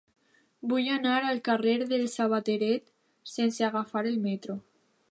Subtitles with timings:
[0.71, 2.91] Vull anar al carrer del Sabateret
[3.37, 4.63] sense agafar el metro.